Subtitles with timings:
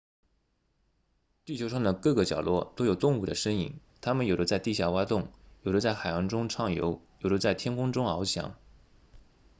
[1.45, 5.31] 地球上的各个角落都有动物的身影它们有的在地下挖洞
[5.61, 8.55] 有的在海洋中畅游有的在天空中翱翔